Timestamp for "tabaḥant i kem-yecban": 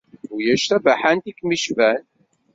0.69-2.01